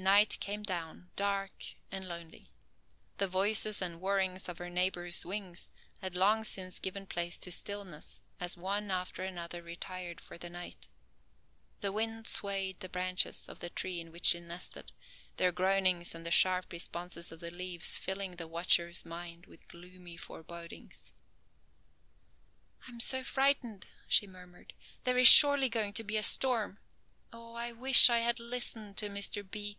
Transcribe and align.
Night 0.00 0.40
came 0.40 0.62
down, 0.62 1.10
dark 1.14 1.52
and 1.92 2.08
lonely. 2.08 2.48
The 3.18 3.26
voices 3.26 3.82
and 3.82 4.00
whirrings 4.00 4.48
of 4.48 4.56
her 4.56 4.70
neighbors' 4.70 5.26
wings 5.26 5.68
had 6.00 6.16
long 6.16 6.42
since 6.42 6.78
given 6.78 7.04
place 7.06 7.38
to 7.40 7.52
stillness 7.52 8.22
as 8.40 8.56
one 8.56 8.90
after 8.90 9.22
another 9.24 9.60
retired 9.62 10.18
for 10.18 10.38
the 10.38 10.48
night. 10.48 10.88
The 11.82 11.92
wind 11.92 12.26
swayed 12.26 12.80
the 12.80 12.88
branches 12.88 13.46
of 13.46 13.58
the 13.58 13.68
tree 13.68 14.00
in 14.00 14.10
which 14.10 14.24
she 14.24 14.40
nested, 14.40 14.90
their 15.36 15.52
groanings 15.52 16.14
and 16.14 16.24
the 16.24 16.30
sharp 16.30 16.72
responses 16.72 17.30
of 17.30 17.40
the 17.40 17.50
leaves 17.50 17.98
filling 17.98 18.36
the 18.36 18.48
watcher's 18.48 19.04
mind 19.04 19.44
with 19.44 19.68
gloomy 19.68 20.16
forebodings. 20.16 21.12
"I 22.86 22.88
am 22.92 23.00
so 23.00 23.22
frightened," 23.22 23.84
she 24.08 24.26
murmured, 24.26 24.72
"there 25.04 25.18
is 25.18 25.28
surely 25.28 25.68
going 25.68 25.92
to 25.92 26.04
be 26.04 26.16
a 26.16 26.22
storm. 26.22 26.78
Oh, 27.34 27.52
I 27.52 27.72
wish 27.72 28.08
I 28.08 28.20
had 28.20 28.40
listened 28.40 28.96
to 28.96 29.10
Mr. 29.10 29.48
B. 29.48 29.76